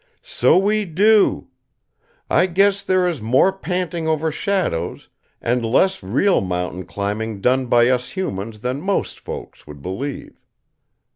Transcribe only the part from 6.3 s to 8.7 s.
mountain climbing done by us humans